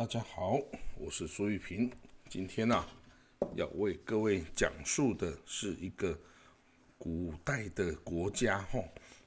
[0.00, 0.58] 大家好，
[0.96, 1.92] 我是苏玉平。
[2.26, 2.86] 今天呢，
[3.54, 6.18] 要为各位讲述的是一个
[6.96, 8.82] 古代的国家，哈，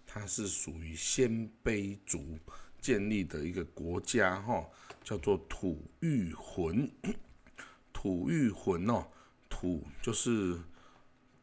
[0.08, 2.26] 它是属于鲜卑族
[2.82, 4.68] 建立的一个国家，哈，
[5.04, 6.90] 叫做吐谷浑。
[7.94, 9.06] 吐谷浑哦，
[9.48, 10.60] 吐就是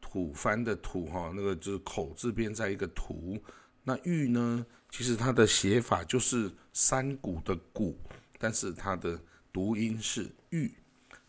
[0.01, 3.41] 吐蕃的吐，哈，那个就是口字边在一个土。
[3.85, 7.97] 那玉呢，其实它的写法就是山谷的谷。
[8.43, 9.21] 但是它的
[9.53, 10.73] 读音是玉，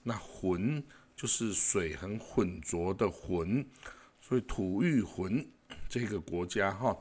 [0.03, 0.83] 那浑
[1.15, 3.62] 就是水很浑浊的浑，
[4.19, 5.47] 所以吐玉浑
[5.91, 6.97] 这个国家哈，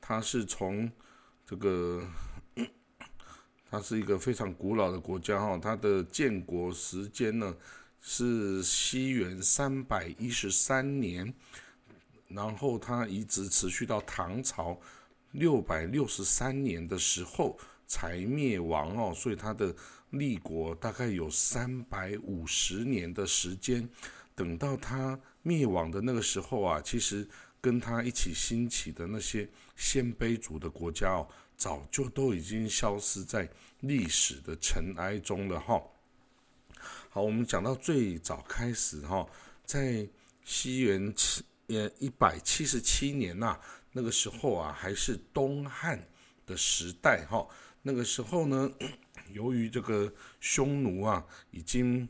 [0.00, 0.90] 它是从
[1.46, 2.04] 这个，
[3.70, 7.54] 它是一个非常古老的国家哈，它的建国时间呢
[8.00, 11.32] 是西元三百一十三年，
[12.26, 14.76] 然后它一直持续到唐朝
[15.30, 17.56] 六百六十三年的时候。
[17.92, 19.74] 才灭亡哦，所以他的
[20.08, 23.86] 立国大概有三百五十年的时间。
[24.34, 27.28] 等到他灭亡的那个时候啊，其实
[27.60, 33.46] 跟他一起兴起的那些鲜卑族的国家哦，早就都已经消失在
[33.80, 35.78] 历史的尘埃中了哈。
[37.10, 39.28] 好，我们讲到最早开始哈，
[39.66, 40.08] 在
[40.42, 43.60] 西元七呃一百七十七年呐，
[43.92, 46.02] 那个时候啊，还是东汉
[46.46, 47.46] 的时代哈。
[47.84, 48.70] 那个时候呢，
[49.32, 52.08] 由于这个匈奴啊，已经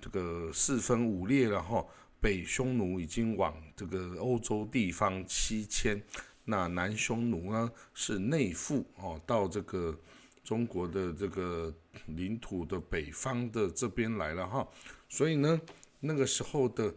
[0.00, 1.84] 这个四分五裂了哈，
[2.20, 6.00] 北匈奴已经往这个欧洲地方西迁，
[6.44, 9.98] 那南匈奴呢是内附哦，到这个
[10.44, 11.74] 中国的这个
[12.06, 14.68] 领土的北方的这边来了哈，
[15.08, 15.60] 所以呢，
[15.98, 16.94] 那个时候的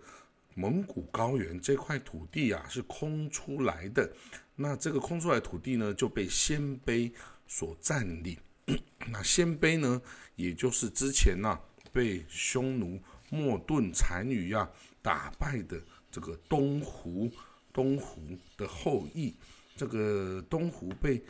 [0.53, 4.07] 蒙古高原这块土地啊是空出来的，
[4.55, 7.11] 那这个空出来土地呢就被鲜卑。
[7.47, 8.38] 所占领，
[9.07, 10.01] 那鲜卑呢，
[10.35, 11.59] 也就是之前呐
[11.91, 14.69] 被匈奴莫顿单于啊
[15.01, 17.31] 打败的这个东胡，
[17.72, 18.22] 东胡
[18.57, 19.35] 的后裔。
[19.75, 21.22] 这个东胡被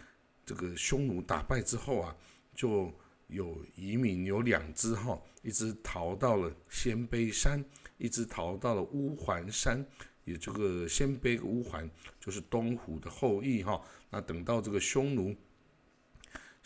[0.46, 2.16] 这个匈奴打败之后啊，
[2.54, 2.94] 就
[3.28, 7.64] 有移民有两只哈，一只逃到了鲜卑山，
[7.98, 9.86] 一只逃到了乌桓山。
[10.24, 11.90] 也这个鲜卑乌桓
[12.20, 13.82] 就是东胡的后裔哈。
[14.10, 15.36] 那等到这个匈奴。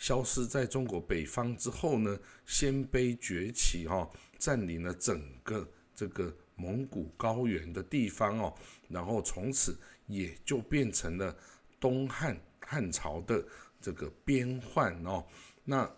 [0.00, 8.54] 消失在中国北方之后呢，鲜卑崛起哈，占领了整个这个蒙古高原的地方哦，
[8.88, 11.36] 然后从此也就变成了
[11.78, 13.44] 东汉汉朝的
[13.78, 15.22] 这个边患哦。
[15.64, 15.88] 那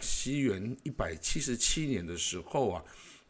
[0.00, 2.84] 西元一百七十七年的时候啊，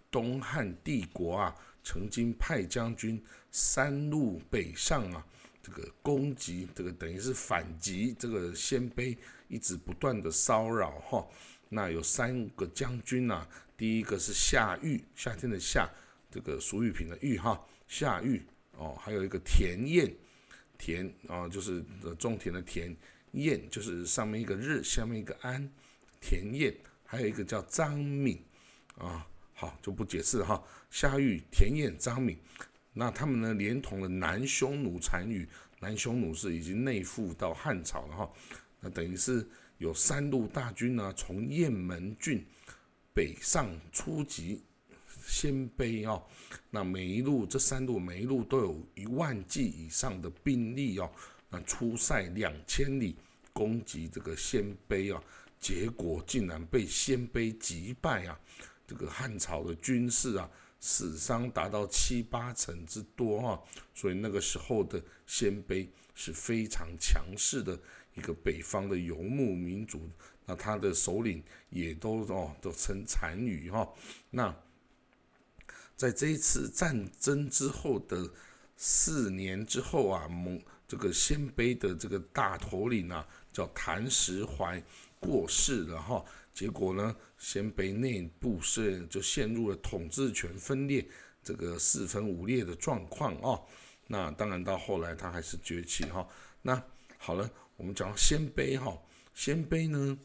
[0.09, 5.27] 东汉帝国啊曾经派将军三路北上啊。
[5.65, 9.17] 这个攻击，这个等于是反击，这个鲜卑
[9.53, 11.29] 一直不断的骚扰哈。
[11.69, 13.47] 那有三个将军呐，
[13.77, 15.89] 第一个是夏玉，夏天的夏，
[16.31, 18.43] 这个俗语品的玉哈，夏玉
[18.77, 20.11] 哦，还有一个田燕，
[20.79, 21.85] 田啊就是
[22.19, 22.97] 种田的田，
[23.33, 25.71] 燕就是上面一个日，下面一个安，
[26.21, 26.75] 田燕，
[27.05, 28.43] 还有一个叫张敏
[28.97, 32.39] 啊，好就不解释哈，夏玉、田燕、张敏。
[32.95, 35.49] 那他们呢，连同了南匈奴单于，
[35.81, 38.31] 南匈奴是已经内附到汉朝了哈。
[38.85, 39.49] 那等于是
[39.79, 42.45] 有三路大军呢，从雁门郡
[43.15, 44.61] 北上出击
[45.25, 46.21] 鲜卑哦。
[46.69, 51.09] 那每一路这三路，每一路都有一万计以上的兵力哦。
[51.49, 53.15] 那出塞两千里
[53.53, 55.23] 攻击这个鲜卑啊，
[55.61, 58.41] 结果竟然被鲜卑击败啊！
[58.85, 60.51] 这个汉朝的军事啊。
[60.85, 63.63] 死伤达到七八成之多哈，
[63.95, 67.79] 所以那个时候的鲜卑是非常强势的
[68.15, 70.11] 一个北方的游牧民族，
[70.45, 73.89] 那他的首领也都哦都称单于哈。
[74.31, 74.55] 那
[75.97, 78.29] 在这一次战争之后的
[78.77, 84.83] 四年之后啊，蒙这个鲜卑的这个大头领啊叫谭石怀
[85.21, 86.25] 过世了哈。
[86.53, 91.07] 结果呢，鲜卑内部是就陷入了统治权分裂、
[91.43, 93.59] 这个四分五裂的状况啊。
[94.07, 96.29] 那当然到后来他还是崛起哈。
[96.61, 96.83] 那
[97.17, 97.49] 好了，
[97.83, 98.97] 我们讲到鲜卑哈，
[99.35, 100.17] 鲜卑呢，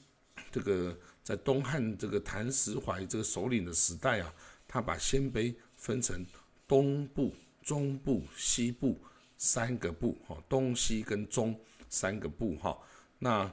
[0.52, 4.32] 这个在东汉这个谭石怀这个首领的时代啊，
[4.68, 6.24] 他把鲜卑分成
[6.68, 7.34] 东部、
[7.64, 9.00] 中部、西部
[9.38, 11.60] 三个部哈，东西跟中
[11.90, 12.78] 三个部哈。
[13.20, 13.52] 那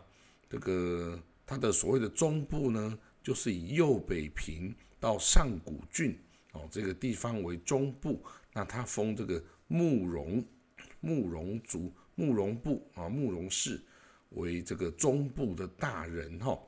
[0.51, 1.19] 这个。
[1.47, 6.19] 它的所谓的中部呢，就是以右北平到上古郡
[6.53, 8.25] 哦这个地方为中部，
[8.55, 10.43] 那它封这个慕容
[11.01, 13.79] 慕容族慕容部啊慕容氏
[14.35, 16.59] 为这个中部的大人哈。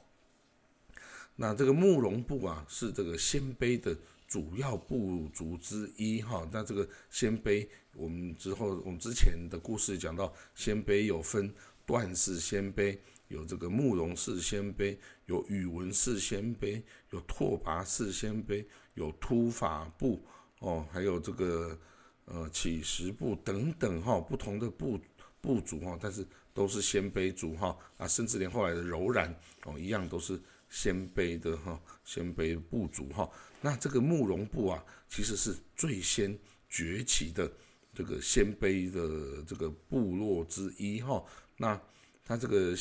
[1.36, 3.94] 那这个慕容部啊，是这个鲜卑的
[4.26, 6.48] 主要部族之一哈。
[6.50, 11.54] 那这个鲜卑，我们之后我们之前的故事讲到，鲜卑有分
[11.84, 12.98] 段氏鲜卑，
[13.28, 14.96] 有这个慕容氏鲜卑，
[15.26, 18.64] 有宇文氏鲜卑，有拓跋氏鲜卑，
[18.94, 20.24] 有突法部
[20.60, 21.78] 哦，还有这个
[22.24, 24.98] 呃乞食部等等哈，不同的部
[25.42, 26.26] 部族哈，但是
[26.56, 29.32] 都是鲜卑族哈啊，甚至连后来的柔然
[29.62, 30.40] 哦，一样都是。
[30.68, 33.30] 鲜卑的哈，鲜卑部族哈，
[33.60, 36.36] 那这个慕容部啊，其实是最先
[36.68, 37.48] 崛起的
[37.94, 41.24] 这个鲜卑的这个部落之一哈。
[41.56, 41.80] 那
[42.24, 42.74] 它这个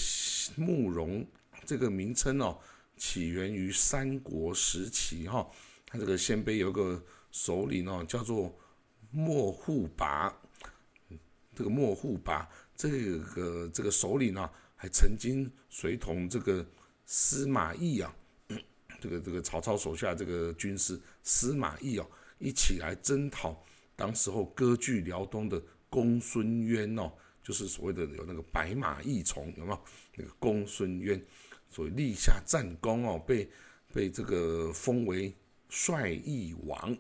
[0.56, 1.24] 慕容
[1.63, 2.60] 这个名称哦，
[2.98, 5.48] 起源于三国时期哈。
[5.86, 7.01] 它这个鲜卑有个
[7.31, 8.51] 首领哦，叫做
[9.12, 10.36] 莫护拔。
[11.56, 16.66] 这个莫护拔这个这个首领啊，还曾经随同这个。
[17.07, 18.12] 司马懿啊，
[19.00, 22.07] 这个这个曹操手下这个军师司马懿哦，
[22.39, 23.63] 一起来征讨
[23.95, 27.12] 当时候割据辽东的公孙渊哦，
[27.44, 29.80] 就是所谓的有那个白马义从有没有？
[30.16, 31.24] 那个公孙渊，
[31.69, 33.48] 所以立下战功哦，被
[33.94, 35.31] 被这个封为
[35.69, 36.98] 帅义王。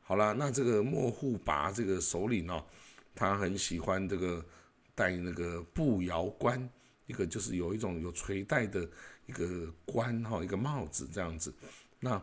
[0.00, 2.66] 好了，那这个莫护拔这个首领哦，
[3.14, 4.44] 他很喜欢这个
[4.98, 6.68] 戴那个步摇冠，
[7.06, 8.88] 一个就是有一种有垂带的。
[9.28, 11.52] 一个冠哈，一个帽子这样子，
[12.00, 12.22] 那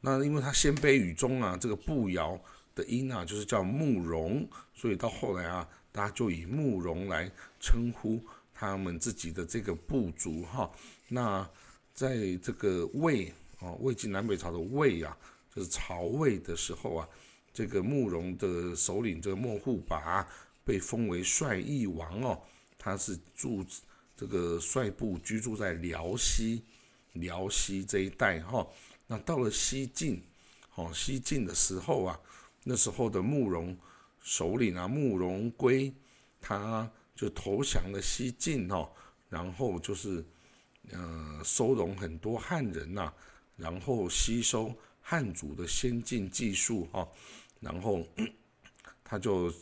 [0.00, 2.40] 那因为他鲜卑语中啊，这个步摇
[2.74, 7.30] 的音啊，就是叫慕容，所以到后来啊，大家就以慕容来
[7.60, 8.24] 称呼
[8.54, 10.70] 他们自己的这个部族哈。
[11.08, 11.46] 那
[11.92, 15.14] 在这个魏哦，魏晋南北朝的魏啊，
[15.54, 17.08] 就是曹魏的时候啊，
[17.52, 20.26] 这个慕容的首领这个莫护拔
[20.70, 22.40] 被封为帅义王哦，
[22.78, 23.66] 他是住。
[24.16, 26.62] 这个帅部居住在辽西，
[27.14, 28.64] 辽西这一带哈。
[29.08, 30.22] 那到了西晋，
[30.76, 32.20] 哦，西晋的时候啊，
[32.62, 33.76] 那时候的慕容
[34.22, 35.92] 首领啊，慕容归，
[36.40, 38.88] 他就投降了西晋哈。
[39.28, 40.24] 然后就是，
[40.92, 43.12] 呃，收容很多汉人呐，
[43.56, 47.08] 然后吸收汉族的先进技术哈。
[47.58, 48.06] 然后
[49.02, 49.52] 他就。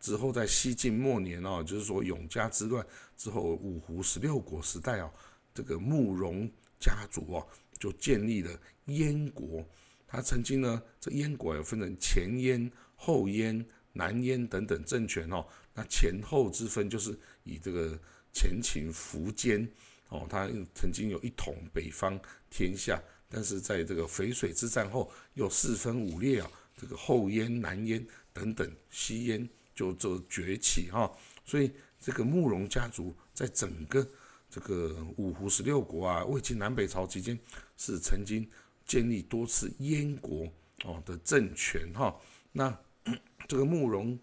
[0.00, 2.86] 之后，在西晋末年哦，就是说永嘉之乱
[3.16, 5.10] 之后，五胡十六国时代哦，
[5.54, 6.48] 这个慕容
[6.78, 7.46] 家族哦，
[7.78, 9.66] 就建立了燕国。
[10.06, 15.46] 他曾经呢，这燕国有分成前燕、后燕、南燕等等政权哦。
[15.74, 17.98] 那前后之分，就是以这个
[18.32, 19.68] 前秦苻坚
[20.08, 22.18] 哦，他曾经有一统北方
[22.48, 29.48] 天下，但是在这个淝水之战后，又四分五裂啊，这个后燕、南燕等等西燕。
[29.78, 31.08] 就这崛起哈，
[31.44, 31.70] 所以
[32.00, 34.04] 这个慕容家族在整个
[34.50, 37.38] 这个五胡十六国啊，魏晋南北朝期间
[37.76, 38.44] 是曾经
[38.84, 40.48] 建立多次燕国
[40.82, 42.12] 哦的政权哈。
[42.50, 42.76] 那
[43.46, 44.18] 这个慕容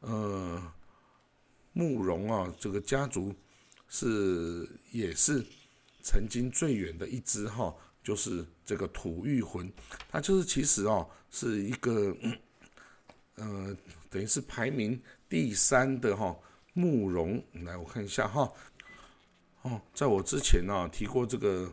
[0.00, 0.60] 呃
[1.72, 3.32] 慕容啊，这个家族
[3.88, 5.46] 是也是
[6.02, 9.72] 曾经最远的一支哈，就是这个吐谷浑，
[10.10, 12.12] 它就是其实哦是一个。
[13.36, 13.76] 呃，
[14.10, 16.36] 等于是排名第三的哈，
[16.72, 18.50] 慕容，来我看一下哈，
[19.62, 21.72] 哦，在我之前呢提过这个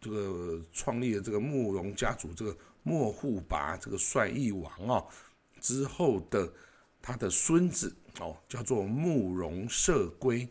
[0.00, 5.04] 这个创立的这个慕容家族，这个莫护拔这个帅义王啊，
[5.60, 6.52] 之后的
[7.02, 10.48] 他的孙子哦，叫做慕容涉归，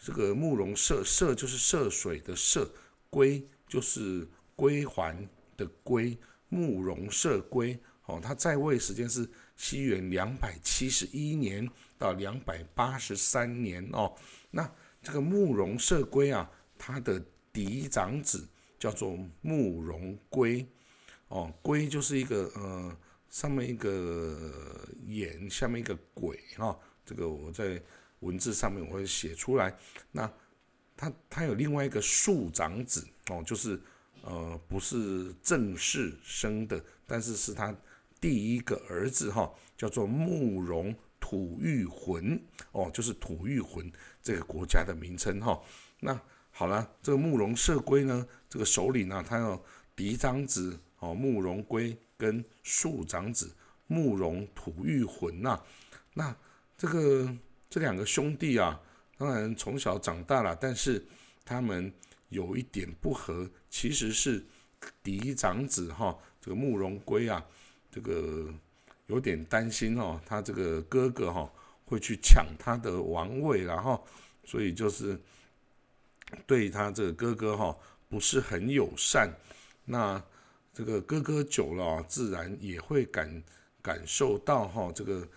[0.00, 2.66] 这个慕容涉涉就是涉水的涉，
[3.10, 4.26] 归就是
[4.56, 6.16] 归还的归，
[6.48, 9.28] 慕容涉归哦，他在位时间是。
[9.56, 14.12] 西元两百七十一年到两百八十三年哦，
[14.50, 14.68] 那
[15.00, 18.48] 这个慕容涉归啊，他的嫡长子
[18.80, 20.66] 叫做慕容归，
[21.28, 22.98] 哦，归就是一个呃
[23.30, 24.36] 上面一个
[25.06, 27.80] 眼，下面一个鬼哈，这个我在
[28.18, 29.72] 文字上面我会写出来。
[30.10, 30.28] 那
[30.96, 33.80] 他他有另外一个庶长子哦，就是
[34.22, 37.72] 呃不是正式生的，但是是他。
[38.24, 45.60] 第一个儿子哈叫做慕容吐玉浑哦，就是吐玉浑这个国家的名称哈。
[46.00, 46.18] 那
[46.50, 49.62] 好了，这个慕容涉归呢，这个首领呢，他有
[49.94, 53.54] 嫡长子哦慕容归跟庶长子
[53.88, 55.62] 慕容吐玉浑呐。
[56.14, 56.34] 那
[56.78, 57.30] 这个
[57.68, 58.80] 这两个兄弟啊，
[59.18, 61.04] 当然从小长大了，但是
[61.44, 61.92] 他们
[62.30, 64.42] 有一点不和，其实是
[65.02, 67.44] 嫡长子哈这个慕容归啊。
[67.94, 68.52] 这个
[69.06, 71.48] 有点担心哦，他这个哥哥哈
[71.84, 74.04] 会去抢他的王位，然后
[74.44, 75.16] 所以就是
[76.44, 79.28] 对他这个哥哥哈不不是很友善。
[79.84, 80.22] 那
[80.72, 83.42] 这个哥哥久了，自然也会感
[83.82, 85.28] 感受到哈这个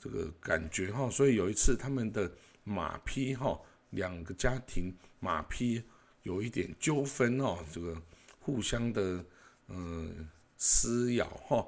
[0.00, 1.08] 这个感觉哈。
[1.08, 2.28] 所以有一次他们的
[2.64, 3.56] 马匹哈，
[3.90, 5.80] 两个家庭马匹
[6.24, 7.96] 有一点纠纷哦，这个
[8.40, 9.24] 互相的
[9.68, 11.64] 嗯撕咬哈，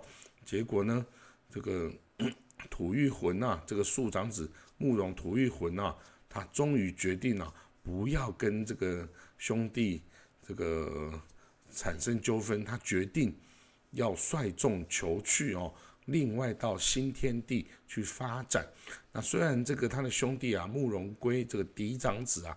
[0.47, 1.05] 结果呢，
[1.51, 1.93] 这个
[2.71, 5.95] 土御魂呐，这个树长子慕容土御魂呐，
[6.27, 10.03] 他终于决定了不要跟这个兄弟
[10.43, 11.13] 这个。
[11.69, 13.37] 产生纠纷，他决定
[13.91, 15.75] 要率众求去哦，
[16.07, 18.67] 另外到新天地去发展。
[19.13, 22.57] 那虽然这个他的兄弟啊，慕容归这个嫡长子啊，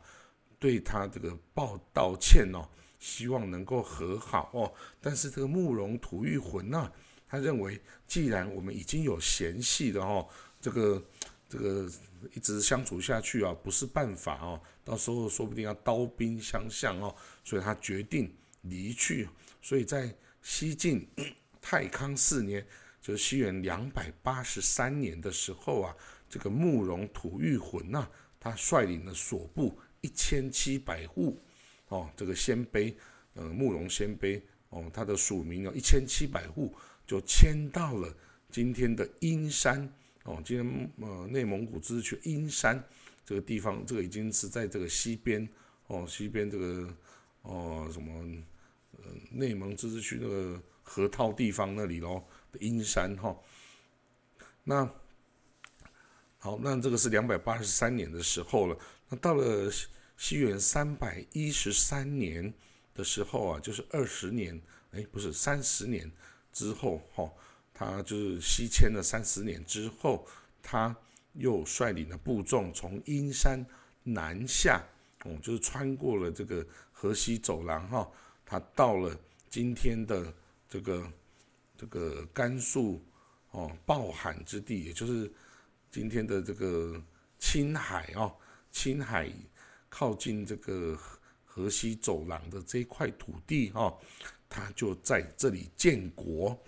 [0.57, 6.89] 对他这个报道歉哦，希望能够和好哦，但是这个慕容吐玉魂呐，
[7.29, 10.27] 他认为既然我们已经有嫌隙了哦，
[10.59, 11.01] 这个
[11.47, 11.89] 这个
[12.33, 18.33] 一直相处下去啊，不是办法哦，到时候说不定要刀兵相向哦，所以他决定。
[18.63, 19.25] 离去，
[19.61, 21.07] 所以在西晋
[21.61, 22.61] 太康四年，
[23.01, 25.95] 就是西元两百八十三年的时候啊，
[26.29, 28.05] 这个慕容吐玉魂呐，
[28.37, 31.39] 他率领了所部一千七百户，
[31.87, 32.93] 哦，这个鲜卑，
[33.33, 36.75] 呃，慕容鲜卑，哦，他的属名有一千七百户，
[37.09, 38.15] 就迁到了
[38.51, 39.81] 今天的阴山，
[40.23, 42.81] 哦，今天呃内蒙古自治区阴山
[43.25, 45.49] 这个地方，这个已经是在这个西边，
[45.87, 46.95] 哦，西边这个。
[47.41, 48.11] 哦，什么
[48.91, 52.21] 呃，内蒙自治区那个河套地方那里咯，
[52.59, 53.33] 阴山哈。
[54.65, 54.85] 那
[56.37, 58.77] 好，那这个是两百八十三年的时候了。
[59.07, 59.71] 那到了
[60.17, 62.53] 西元三百一十三年
[62.93, 64.61] 的时候啊，就是二十年，
[64.91, 66.11] 哎，不是三十年
[66.59, 67.31] 之后哈，
[67.73, 70.27] 他就是西迁了三十年之后，
[70.61, 70.93] 他
[71.35, 73.65] 又率领了部众从阴山
[74.03, 74.83] 南下。
[75.23, 78.11] 哦，就是穿过了这个河西走廊哈，
[78.45, 79.17] 他到了
[79.49, 80.33] 今天的
[80.67, 81.09] 这个
[81.77, 83.01] 这个甘肃
[83.51, 85.31] 哦，暴罕之地，也就是
[85.89, 87.01] 今天的这个
[87.37, 88.35] 青海哦，
[88.69, 89.29] 青海
[89.89, 90.97] 靠近这个
[91.45, 93.97] 河西走廊的这一块土地哈，
[94.49, 96.59] 他就在这里建国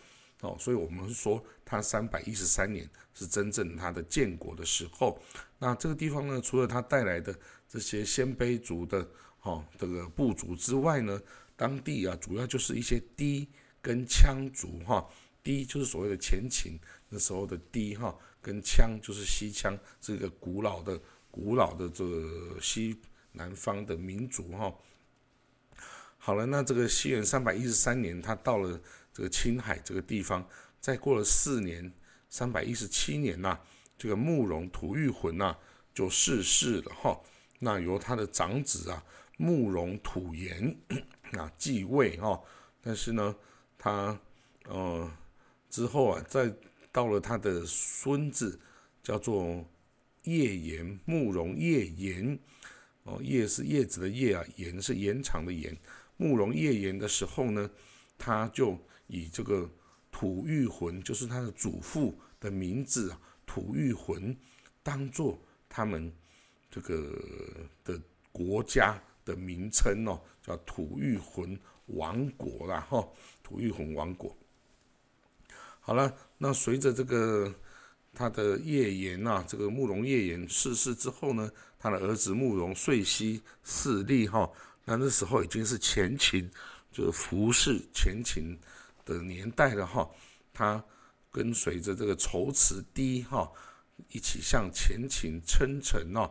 [0.41, 5.19] 哦，所以我们说他三百一十三年是真正他的建国的时候。
[5.59, 7.35] 那这个地方呢，除了他带来的。
[7.73, 9.09] 这些鲜卑族的
[9.43, 11.17] 哦这个部族之外呢，
[11.55, 13.47] 当地啊主要就是一些氐
[13.81, 15.09] 跟羌族哈，
[15.41, 20.99] 氐就是所谓的前秦那时候的氐哈，跟羌就是西羌这个古老的
[21.31, 22.99] 古老的这个西
[23.31, 24.75] 南方的民族哈。
[26.23, 28.79] 好了，那这个西元三百一十三年，他到了
[29.11, 30.47] 这个青海这个地方，
[30.79, 31.91] 再过了四年，
[32.29, 33.59] 三百一十七年呐，
[33.97, 35.57] 这个慕容吐玉魂呐
[35.95, 37.19] 就逝世了哈。
[37.57, 39.03] 那由他的长子啊
[39.37, 40.77] 慕容吐延
[41.31, 42.39] 啊继位哈，
[42.83, 43.35] 但是呢，
[43.79, 44.19] 他
[44.65, 45.11] 呃
[45.71, 46.53] 之后啊，再
[46.91, 48.59] 到了他的孙子
[49.01, 49.65] 叫做
[50.25, 52.37] 叶延慕容叶延
[53.05, 55.75] 哦，叶是叶子的叶啊，延是延长的延。
[56.21, 57.67] 慕容叶延的时候呢，
[58.17, 59.67] 他就以这个
[60.11, 64.37] 吐玉魂，就是他的祖父的名字啊，吐玉魂，
[64.83, 65.37] 当做
[65.67, 66.13] 他们。
[66.73, 67.21] 这个
[67.83, 68.01] 的
[68.31, 73.05] 国家的名称哦，叫吐玉魂王国啦，哈，
[73.43, 74.33] 吐玉魂王国。
[75.81, 77.53] 好了，那随着这个
[78.13, 84.49] 他的叶延呐，这个慕容叶延逝世之后呢，他的儿子慕容遂熙势立哈，
[84.85, 86.49] 那那时候已经是前秦，
[86.91, 88.57] 就是服侍前秦
[89.05, 90.09] 的年代了哈，
[90.51, 90.83] 他
[91.31, 93.49] 跟随着这个仇辞低哈，
[94.09, 96.29] 一起向前秦称臣哦。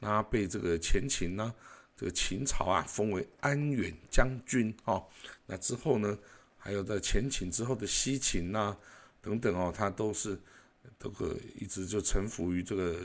[0.00, 1.54] 那被这个前秦呢，
[1.94, 5.06] 这个秦朝啊封为安远将军哦。
[5.46, 6.18] 那之后呢，
[6.56, 8.74] 还有在前秦之后的西秦呐
[9.20, 10.40] 等等哦，他都是
[10.98, 12.96] 这个一直就臣服于这个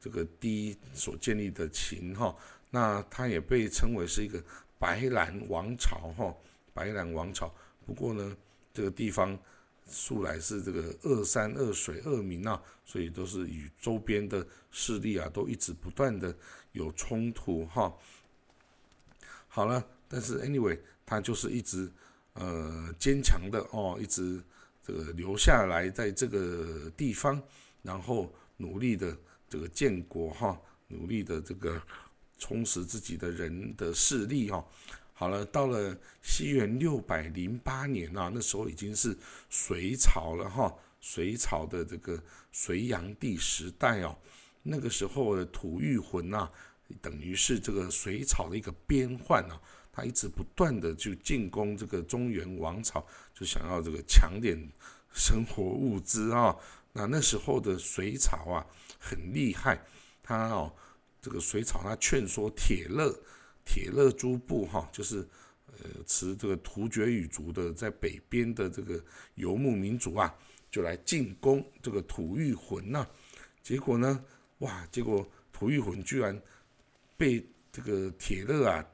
[0.00, 2.34] 这个第一所建立的秦哈。
[2.72, 4.42] 那他也被称为是一个
[4.80, 6.34] 白兰王朝哈，
[6.74, 7.54] 白兰王朝。
[7.86, 8.36] 不过呢，
[8.74, 9.38] 这个地方。
[9.84, 16.34] 素来是这个恶山恶水恶民啊，所以都是与周边的势力啊，都一直不断的
[16.70, 17.92] 有冲突哈。
[19.48, 21.90] 好了，但是 anyway，他就是一直
[22.34, 24.40] 呃坚强的哦，一直
[24.82, 27.42] 这个留下来在这个地方，
[27.82, 29.14] 然后努力的
[29.48, 31.82] 这个建国哈，努力的这个
[32.42, 34.64] 充实自己的人的势力哈。
[35.12, 39.16] 好了，到了西元六百零八年啊，那时候已经是
[39.48, 40.74] 隋朝了哈。
[41.00, 42.20] 隋朝的这个
[42.50, 44.18] 隋炀帝时代哦，
[44.64, 46.50] 那个时候的吐玉魂呐，
[47.00, 49.60] 等于是这个隋朝的一个边患啊。
[49.92, 54.58] 他一直不断的就进攻这个中原王朝，就想要这个抢点
[55.12, 56.56] 生活物资啊。
[56.92, 58.66] 那那时候的隋朝啊
[58.98, 59.80] 很厉害，
[60.22, 60.72] 他哦
[61.22, 63.18] 这个隋朝他劝说铁勒
[63.64, 65.26] 铁勒诸部哈，就是
[65.68, 69.02] 呃持这个突厥语族的在北边的这个
[69.36, 70.34] 游牧民族啊，
[70.70, 73.06] 就来进攻这个吐谷浑呐。
[73.62, 74.22] 结果呢，
[74.58, 76.38] 哇，结果吐谷浑居然
[77.16, 78.84] 被这个铁勒啊。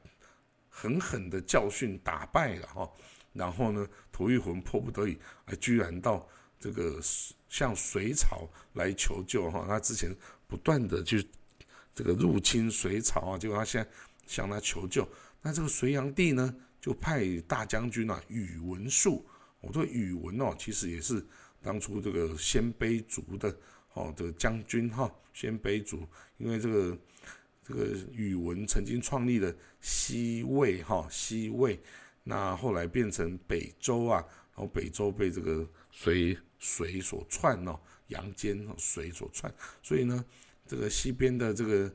[0.71, 2.89] 狠狠的教训打败了哈，
[3.33, 6.25] 然后呢，吐谷浑迫不得已，啊，居然到
[6.57, 7.01] 这个
[7.49, 9.65] 向隋朝来求救哈。
[9.67, 10.15] 他之前
[10.47, 11.27] 不断的去
[11.99, 13.85] 这个入侵隋朝啊，结果他先
[14.25, 15.05] 向他求救。
[15.41, 19.25] 那这个隋炀帝呢，就派大将军啊宇文述，
[19.59, 21.21] 我说宇文哦，其实也是
[21.61, 23.53] 当初这个鲜卑族的
[23.95, 26.97] 哦的将军哈，鲜卑族，因为这个。
[27.61, 31.79] 这个宇文曾经创立了西魏，哈西魏，
[32.23, 34.25] 那后来变成北周啊，
[34.55, 39.53] 然后北周被这个隋隋所篡哦，杨坚隋所篡，
[39.83, 40.25] 所以呢，
[40.69, 41.91] 这个西边的这个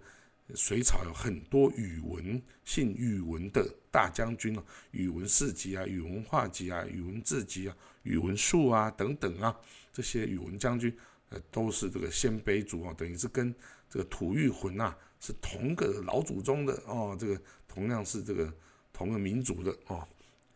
[0.57, 9.57] 水草有很多宇文姓宇文的大将军哦，宇文士级啊，宇文化及啊，宇文智级啊，宇文述啊等等啊，
[9.93, 10.93] 这些宇文将军
[11.29, 13.55] 呃都是这个鲜卑族啊，等于是跟
[13.89, 14.99] 这个吐谷浑啊。
[15.21, 18.53] 是同个老祖宗的哦，这个同样是这个
[18.93, 20.07] 同个民族的哦，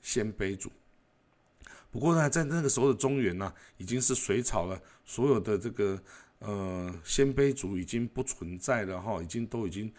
[0.02, 0.70] 鲜卑族。
[1.90, 5.98] 不过呢，在那个时候的中原呢，已经是水草了，所有的这个
[6.40, 9.92] 呃鲜卑族已经不存在了哈，已经都已经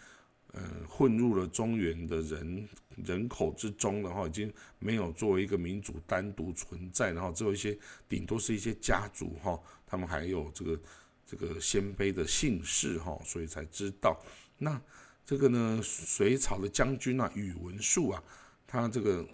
[0.52, 2.68] 呃混入了中原的人
[3.04, 7.78] 人口之中了哈，已经没有作为一个民族单独存在，然后只有一些
[8.08, 10.80] 顶多是一些家族哈，他们还有这个
[11.26, 14.20] 这个鲜卑的姓氏哈，所以才知道。
[14.58, 14.80] 那
[15.24, 15.80] 这个呢？
[15.82, 18.20] 隋朝的将军啊，宇文述啊，
[18.66, 19.24] 他这个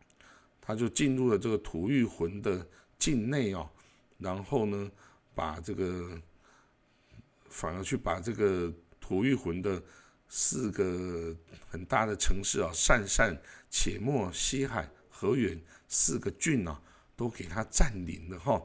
[0.60, 3.70] 他就进入了这个吐谷浑的境内哦，
[4.18, 4.90] 然后呢，
[5.34, 6.20] 把这个
[7.48, 9.82] 反而去把这个吐谷浑的
[10.28, 11.34] 四个
[11.68, 13.36] 很大的城市啊，鄯善、
[13.70, 16.80] 且末、西海、河源四个郡啊，
[17.16, 18.62] 都给他占领了哈。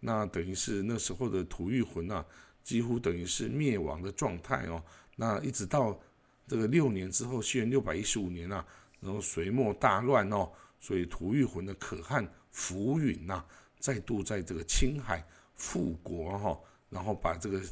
[0.00, 2.24] 那等于是那时候的吐谷浑啊，
[2.64, 4.82] 几乎等于是灭亡的状态哦。
[5.16, 6.00] 那一直到
[6.48, 8.66] 这个六年之后，西元六百一十五年啊，
[9.00, 13.44] 然后隋末大乱哦，所以吐谷浑的可汗浮云呐，
[13.78, 17.62] 再度在这个青海复国哈，然后把这个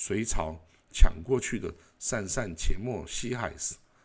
[0.00, 0.58] 隋朝
[0.90, 3.54] 抢过去的鄯善、且末、西海、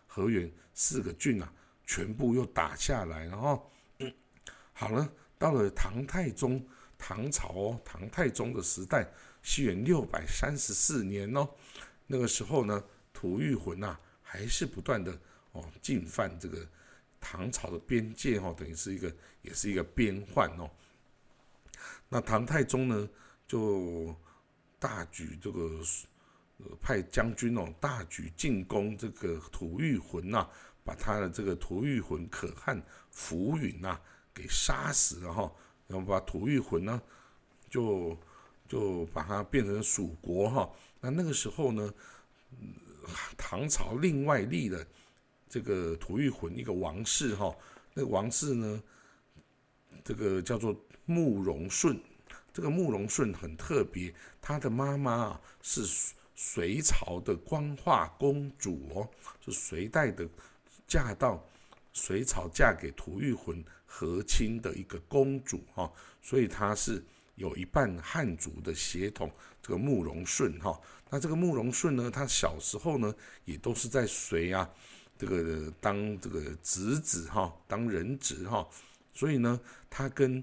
[0.06, 1.50] 河源四个郡啊，
[1.86, 3.72] 全部又打下来，然后
[4.74, 6.62] 好了，到了唐太宗
[6.98, 9.10] 唐朝哦，唐太宗的时代，
[9.42, 11.48] 西元六百三十四年哦。
[12.08, 15.18] 那个时候呢，吐谷浑呐还是不断的
[15.54, 16.68] 哦进犯这个
[17.22, 20.70] 唐朝的边界哦，等于是一个也是一个边患哦。
[22.10, 23.10] 那唐太宗呢
[23.48, 24.14] 就
[24.80, 25.80] 大举这个
[26.58, 30.48] 呃派将军哦大举进攻这个吐谷浑呐，
[30.84, 34.00] 把他的这个吐谷浑可汗浮云呐
[34.34, 35.52] 给杀死了哈，
[35.88, 37.02] 然后把吐谷浑呢
[37.70, 38.18] 就
[38.68, 40.70] 就把他变成蜀国哈。
[41.02, 41.94] 那那个时候呢，
[43.38, 44.86] 唐朝另外立了
[45.50, 47.56] 这个吐谷浑一个王室哈，
[47.94, 48.84] 那个王室呢，
[50.04, 52.00] 这个叫做慕容顺。
[52.56, 55.86] 这个慕容顺很特别，他的妈妈啊是
[56.36, 59.10] 隋朝的光化公主哦，
[59.44, 60.26] 是隋代的
[60.88, 61.46] 嫁到
[61.92, 65.92] 隋朝嫁给吐谷浑和亲的一个公主哈，
[66.22, 67.04] 所以她是
[67.36, 69.30] 有一半汉族的血统。
[69.62, 70.80] 这个慕容顺哈。
[71.10, 73.14] 那这个慕容顺呢，他小时候呢，
[73.44, 74.70] 也都是在隋啊，
[75.18, 78.66] 这个当这个侄子哈，当人质哈，
[79.14, 80.42] 所以呢，他跟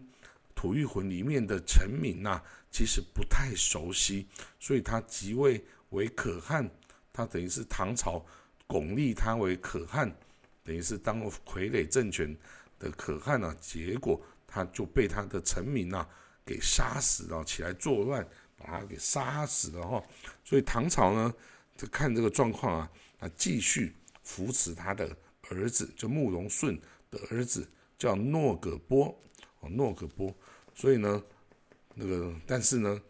[0.63, 4.29] 吐谷浑里面的臣民呐，其实不太熟悉，
[4.61, 6.71] 所以他即位为可汗，
[7.13, 8.25] 他等于是唐朝
[8.69, 10.09] 巩立他为可汗，
[10.63, 12.33] 等于是当傀儡政权
[12.79, 16.07] 的可汗啊，结果他就被他的臣民呐
[16.47, 18.25] 给杀死了，起来作乱。
[18.57, 20.05] 把他给杀死了哈，
[20.45, 21.35] 所以唐朝呢，
[21.77, 25.17] 就看这个状况啊，啊继续扶持他的
[25.49, 29.09] 儿子，就慕容顺的儿子叫诺葛波
[29.59, 30.33] 哦，诺葛波，
[30.75, 31.23] 所以呢，
[31.95, 33.01] 那个但是呢，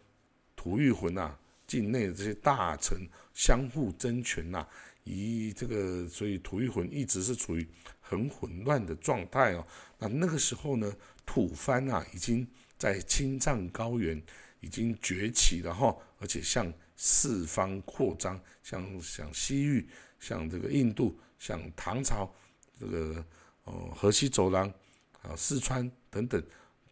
[0.55, 4.67] 吐谷浑呐，境内的这些大臣相互争权呐，
[5.03, 7.67] 以这个，所以吐谷浑一直是处于
[8.01, 9.65] 很混乱的状态哦。
[9.99, 10.93] 那那个时候呢，
[11.25, 12.47] 吐蕃啊，已经
[12.77, 14.21] 在青藏高原。
[14.63, 19.85] 已经崛起了哈，而且向四方扩张，像像西域，
[20.21, 22.33] 像这个印度，像唐朝，
[22.79, 23.25] 这个
[23.65, 24.73] 哦河西走廊
[25.21, 26.41] 啊四川等等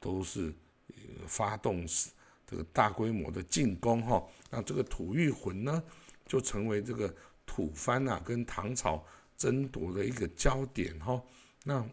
[0.02, 0.54] 都是
[1.26, 1.88] 发动
[2.46, 5.82] 这个大规模的进攻哈，那这个吐谷浑呢
[6.26, 9.02] 就成为这个吐蕃啊跟唐朝
[9.38, 11.22] 争夺的一个焦点哈。
[11.64, 11.88] 那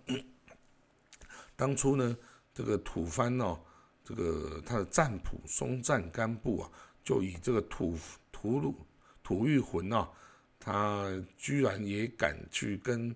[1.55, 2.17] 当初呢，
[2.53, 3.61] 这个吐蕃哦，
[4.03, 6.71] 这个他的占卜松赞干布啊，
[7.05, 7.97] 就以这个吐
[8.33, 8.75] 吐鲁
[9.23, 10.11] 吐谷浑啊，
[10.59, 13.15] 他居然也敢去跟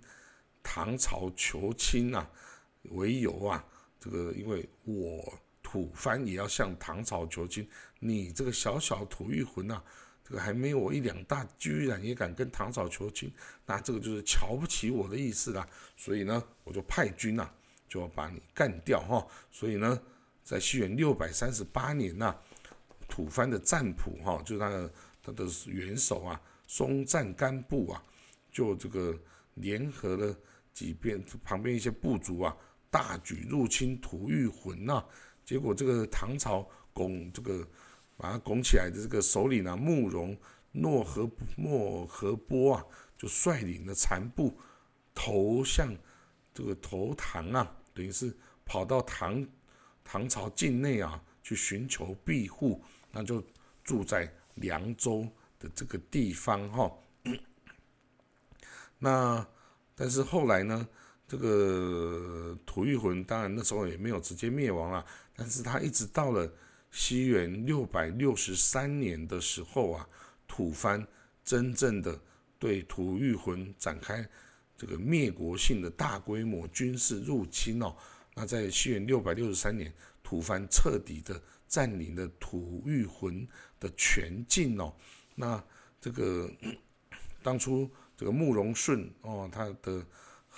[0.62, 2.30] 唐朝求亲啊
[2.90, 3.64] 为由啊，
[4.02, 5.32] 这个因为我。
[5.64, 7.66] 吐蕃也要向唐朝求亲，
[8.00, 9.80] 你这个小小吐谷浑呐，
[10.22, 13.32] 这个还没我一两大，居然也敢跟唐朝求亲，
[13.64, 15.66] 那这个就是瞧不起我的意思啦。
[15.96, 17.48] 所以呢，我就派军呐，
[17.88, 19.26] 就要把你干掉哈。
[19.50, 19.98] 所以呢，
[20.44, 22.36] 在西元六百三十八年呐，
[23.08, 28.04] 吐蕃的占卜哈，就是他的他的元首啊，松赞干布啊，
[28.50, 29.18] 就这个
[29.54, 30.36] 联合了
[30.74, 32.54] 几边旁边一些部族啊，
[32.92, 35.02] 大举入侵吐谷浑呐。
[35.42, 37.66] 结果这个唐朝拱这个
[38.16, 40.36] 把它拱起来的这个首领啊，慕容
[40.72, 42.84] 诺和莫和波啊，
[43.16, 44.56] 就率领了残部
[45.14, 45.92] 投向
[46.52, 49.44] 这个投唐啊，等于是跑到唐
[50.04, 53.42] 唐朝境内啊去寻求庇护，那就
[53.82, 55.26] 住在凉州
[55.58, 56.92] 的这个地方哈。
[58.98, 59.44] 那
[59.94, 60.86] 但是后来呢？
[61.32, 65.02] 这个吐谷浑当然那时候也没有直接灭亡了，
[65.34, 66.52] 但是他一直到了
[66.90, 70.06] 西元六百六十三年的时候啊，
[70.46, 71.02] 吐蕃
[71.42, 72.20] 真正的
[72.58, 74.28] 对吐谷浑展开
[74.76, 77.96] 这个灭国性的大规模军事入侵哦。
[78.34, 79.90] 那在西元六百六十三年，
[80.22, 83.48] 吐蕃彻底的占领了吐谷浑
[83.80, 84.94] 的全境哦。
[85.34, 85.64] 那
[85.98, 86.50] 这个
[87.42, 90.04] 当初这个慕容顺哦，他的。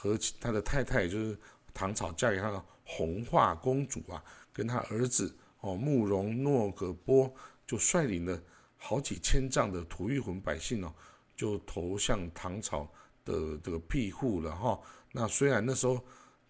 [0.05, 1.38] 和他的太太，就是
[1.73, 7.35] 唐朝嫁给他的红化公主啊，跟他儿子哦慕容诺葛波，
[7.67, 8.38] 就率领了
[8.77, 10.93] 好几千丈的吐谷浑百姓哦，
[11.35, 12.87] 就投向唐朝
[13.25, 14.79] 的这个庇护了哈。
[15.11, 15.99] 那虽然那时候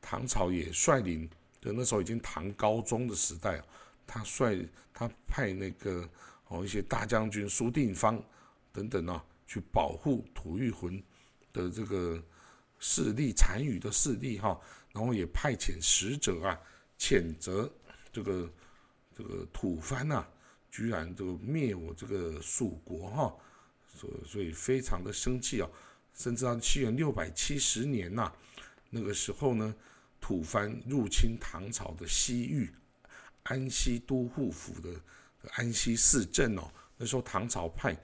[0.00, 3.62] 唐朝也率领，就那时候已经唐高宗的时代
[4.04, 6.08] 他率他派那个
[6.48, 8.20] 哦一些大将军苏定方
[8.72, 11.00] 等等啊，去保护吐谷浑
[11.52, 12.20] 的这个。
[12.86, 14.60] 势力残余的势力哈，
[14.92, 16.60] 然后也派遣使者啊，
[16.98, 17.72] 谴责
[18.12, 18.52] 这个
[19.16, 20.22] 这个吐蕃呐，
[20.70, 23.34] 居然这个灭我这个蜀国哈，
[23.88, 25.70] 所所以非常的生气啊，
[26.12, 28.30] 甚至到七元六百七十年呐，
[28.90, 29.74] 那个时候呢，
[30.20, 32.70] 吐蕃入侵唐朝的西域
[33.44, 34.90] 安西都护府的
[35.52, 37.96] 安西四镇哦，那时候唐朝派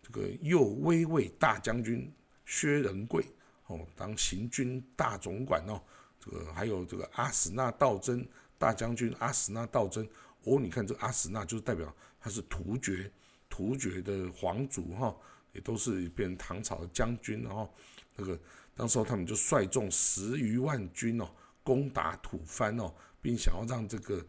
[0.00, 2.08] 这个右威卫大将军
[2.46, 3.24] 薛仁贵。
[3.68, 5.80] 哦，当行军大总管哦，
[6.18, 8.26] 这个还有这个阿史那道真
[8.58, 10.08] 大将军阿史那道真
[10.44, 13.10] 哦，你看这个阿史那就是代表他是突厥
[13.48, 15.14] 突厥的皇族哈，
[15.52, 17.68] 也都是变唐朝的将军哦。
[18.16, 18.38] 那个
[18.74, 21.28] 当时候他们就率众十余万军哦，
[21.62, 24.26] 攻打吐蕃哦，并想要让这个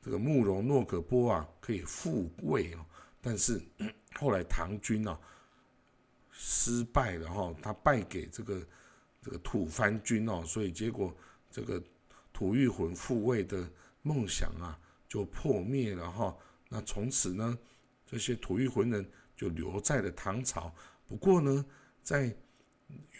[0.00, 2.86] 这个慕容诺可波啊可以复位哦，
[3.20, 3.60] 但是
[4.14, 5.18] 后来唐军啊。
[6.38, 8.66] 失败了哈，他败给这个
[9.22, 11.16] 这个吐蕃军哦，所以结果
[11.50, 11.82] 这个
[12.32, 13.66] 吐谷浑复位的
[14.02, 16.36] 梦想啊就破灭了哈。
[16.68, 17.58] 那从此呢，
[18.06, 20.72] 这些吐谷浑人就留在了唐朝。
[21.08, 21.64] 不过呢，
[22.02, 22.36] 在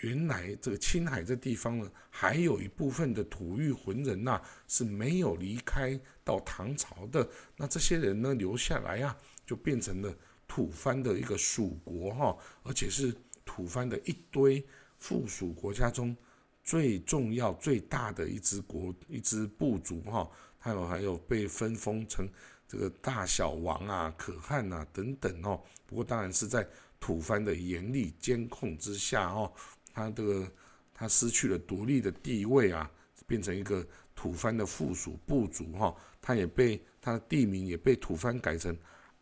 [0.03, 7.27] 原来这个青海这地方呢，还有一部分的吐谷浑人呐是没有离开到唐朝的。
[7.57, 10.15] 那这些人呢留下来啊，就变成了。
[10.49, 14.65] 吐蕃的一个属国哈，而且是吐蕃的一堆
[14.99, 16.17] 附属国家中
[16.63, 20.29] 最重要、最大的一支国、一支部族哈。
[20.59, 22.29] 还有还有被分封成
[22.67, 25.63] 这个大小王啊、可汗啊等等哦。
[25.87, 26.67] 不过当然是在
[26.99, 29.53] 吐蕃的严厉监控之下哦，
[29.93, 30.53] 他这个
[30.93, 32.91] 他失去了独立的地位啊，
[33.29, 35.95] 变成一个吐蕃的附属部族哈。
[36.21, 38.77] 他也被他的地名也被吐蕃改成。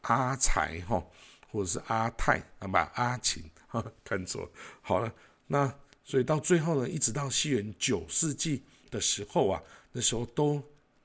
[0.04, 1.04] 阿才哈，
[1.50, 5.12] 或者是阿泰啊，不阿琴哈，看错好了。
[5.46, 9.62] 那所以到最后呢，一直到西元九世纪的时候啊，
[9.92, 10.62] 那时候都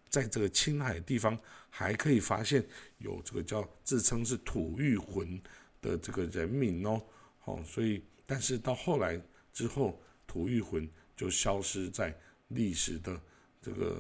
[0.10, 1.38] 在这个青海地方
[1.70, 2.66] 还可以发现
[2.98, 5.42] 有这个叫自称是吐谷浑
[5.82, 7.02] 的这个人民哦。
[7.40, 9.20] 好，所以但是到后来
[9.54, 12.14] 之后，吐谷浑就消失在
[12.50, 13.22] 历史的
[13.62, 13.98] 这个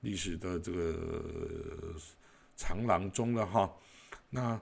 [0.00, 1.94] 历史的这个
[2.56, 3.72] 长廊中了哈。
[4.36, 4.60] 那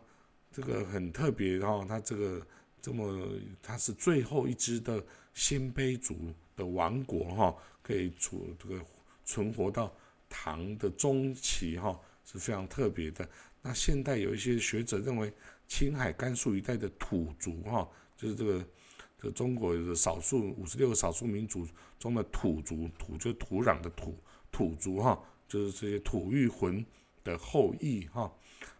[0.52, 2.46] 这个很特别哈，它这个
[2.80, 3.28] 这么，
[3.60, 8.80] 它是最后一支的鲜卑族的王国哈，可以存这个
[9.24, 9.92] 存活到
[10.28, 13.28] 唐的中期哈，是非常特别的。
[13.62, 15.32] 那现代有一些学者认为，
[15.66, 18.64] 青海甘肃一带的土族哈，就是这个
[19.20, 21.66] 这中国的少数五十六个少数民族
[21.98, 24.16] 中的土族，土就土壤的土，
[24.52, 26.87] 土族哈，就是这些土域魂
[27.24, 28.32] 的后裔哈。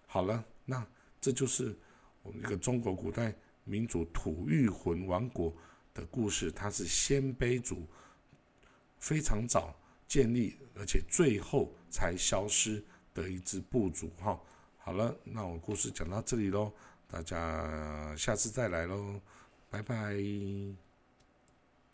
[0.07, 0.87] 好了，那
[1.20, 1.77] 这就是
[2.22, 3.35] 我们这个中国古代。
[3.66, 5.50] 民族吐谷浑王国
[5.94, 7.87] 的故事，它是鲜卑族
[8.98, 9.74] 非常早
[10.07, 14.11] 建立，而且最后才消失的一支部族。
[14.20, 14.38] 哈，
[14.77, 16.70] 好了，那我故事讲到这里喽，
[17.09, 19.18] 大家下次再来喽，
[19.70, 20.84] 拜拜。